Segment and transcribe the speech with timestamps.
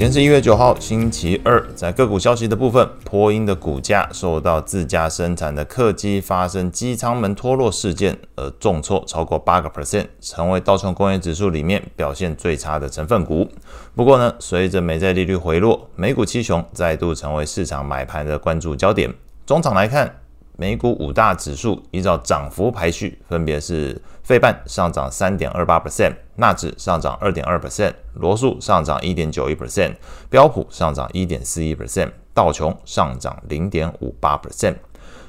[0.00, 1.62] 今天是一月九号，星期二。
[1.74, 13.46] 在个股消息的部分，波音的股价受到自家生产的客机发生机舱门脱落事件而重挫超过八个 percent，成为道琼工业指数里面表现最差的成分股。
[13.94, 19.12] 不过呢，随着美债利率回落，美股七雄再度成为市场买盘的关注焦点。
[19.44, 20.16] 中场来看。
[20.60, 29.94] 美股五大指数依照涨幅排序，分别是费半上涨三点二八 percent，纳指上涨二点二 percent，罗素上涨一点九一 percent，
[30.28, 34.74] 标普上涨一点四一 percent，道琼上涨零点五八 percent。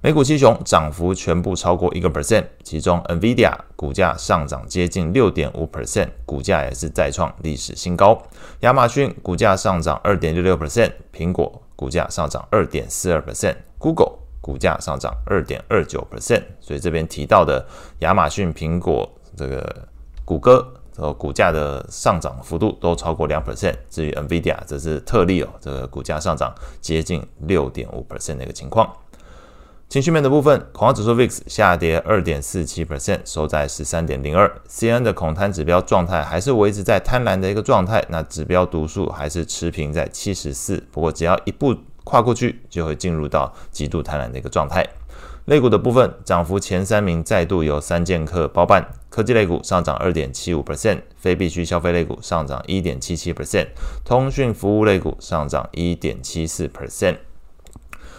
[0.00, 8.16] 美股七雄涨幅全部超过一个 percent，其中 NVIDIA 股价上涨接近六点五 percent，股价也是再创历史新高。
[8.60, 14.25] 亚马逊股价上涨二点六六 percent，苹果股价上涨二点四二 percent，Google。
[14.46, 17.66] 股价上涨二点二九 percent，所以这边提到的
[17.98, 19.88] 亚马逊、苹果、这个
[20.24, 20.64] 谷歌，
[20.96, 23.74] 和股价的上涨幅度都超过两 percent。
[23.90, 28.88] 至于 NVIDIA，则是特例哦，这个股价上涨接近六点五 percent 的一个情况。
[29.88, 34.48] 情绪面的部分，恐慌指数 VIX 下跌二点四七 percent，收在十三点零二。
[34.68, 40.84] CNN 的恐贪指标状态还是维持在贪婪的一个状态，那指标读数还是持平在七十四。
[40.92, 41.74] 不过只要一步。
[42.06, 44.86] 跨过去就会进入到极度贪婪的一个状态。
[45.46, 48.86] 类股的部分，涨幅前三名再度由三剑客包办。
[49.08, 53.68] 科技类股上涨二点七五 percent，非必需消费类股上涨一点七七 percent，
[54.04, 57.16] 通讯服务类股上涨一点七四 percent。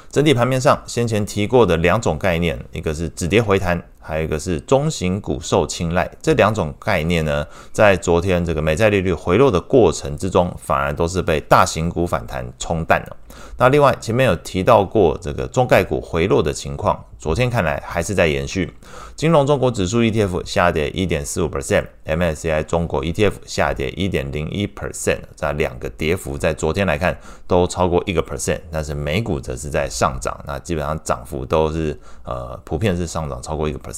[0.10, 6.10] 整体盘面上，先前提过的两种概念，一个是止跌回弹，还有一个是中型股受青睐。
[6.22, 13.18] 这两种概念呢，在昨天这个美债利率回落的过程之中，反而都是被大型股反弹冲淡了。
[13.58, 18.74] 那另外前面有提到过这个中概股回落的情况，昨天看来还是在延续。
[19.16, 27.18] 金融中国指数 ETF 下跌一点四五 percent，MSCI 中国 ETF 下跌一点零一 percent，这两个跌幅在昨天来看
[27.48, 33.97] 都超过一个 percent，但是美股则是在上涨，那基本上涨幅都是呃普遍是上涨超过一个 percent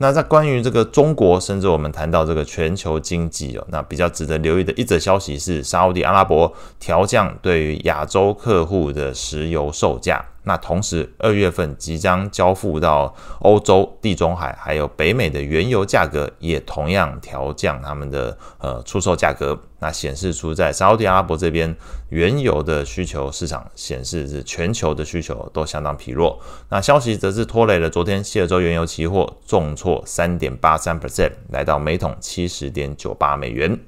[0.00, 10.24] 那在关于这个中国，甚至我们谈到这个全球经济哦，那比较值得留意的一则消息是，沙乌地阿拉伯调降对于亚洲客户的石油售价。
[10.44, 19.58] 那同时，二月份即将交付到欧洲、地中海还有北美的原油价格，也同样调降他们的呃出售价格。
[19.80, 21.76] 那显示出在沙特阿拉伯这边，
[22.08, 26.40] 原油的需求市场显示是全球的需求都相当疲弱。
[26.68, 33.78] 那消息则是拖累了昨天西德州原油期货重挫三点八三 percent，来到每桶七十点九八美元。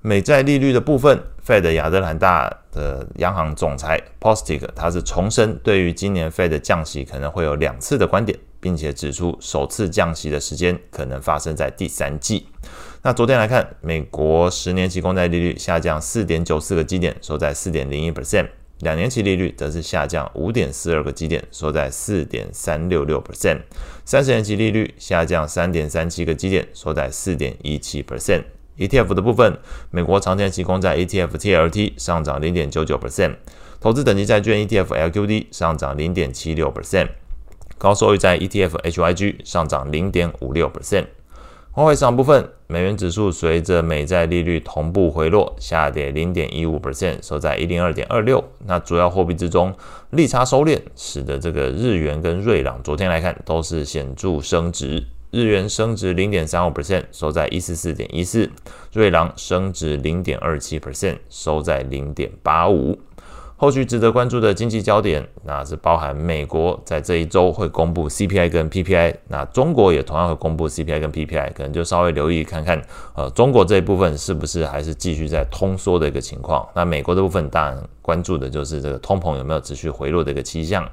[0.00, 12.48] 美债利率的部分，Fed 亚特兰大的央行总裁 p o s t i c 他是重申对于今年 Fed 降息可能会有两次的观点，并且指出首次降息的时间可能发生在第三季。
[13.02, 18.46] 那昨天来看，美国十年期公债利率下降四点九四个基点，收在四点零一 percent；
[18.78, 23.58] 两年期利率则是下降五点四二个基点，收在四点三六六 percent；
[24.04, 28.44] 三十年期利率下降三点三七个基点，收在四点一七 percent。
[28.78, 29.58] ETF 的部分，
[29.90, 33.36] 美国长天期公债 ETF TLT 上涨零点九九 percent，
[33.80, 37.08] 投资等级债券 ETF LQD 上涨零点七六 percent，
[37.78, 41.06] 高收益债 ETF HYG 上涨零点五六 percent。
[41.74, 48.44] 外汇市场部分，美元指数随着美债利率同步回落，下跌零点一五 percent，收在一零二点二六。
[48.66, 49.74] 那主要货币之中，
[50.10, 55.06] 利差收敛，使得这个日元跟瑞郎昨天来看都是显著升值。
[55.32, 58.50] 日元升值零点三五 percent，收在一四四点一四；
[58.92, 62.98] 瑞郎升值零点二七 percent，收在零点八五。
[63.56, 72.82] 后续值得关注的经济焦点，那是包含美国在这一周会公布 CPI 跟 PPI，那中国也同样会公布 CPI 跟 PPI，可能就稍微留意看看，
[73.14, 76.68] 呃，中国这一部分是不是还是继续在通缩的一个情况？
[76.74, 80.86] 那美国的部分当然关注的就是这个通膨有没有持续回落的一个迹象。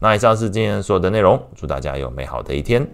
[0.00, 2.86] 那以上是今天所有的内容，祝大家有美好的一天。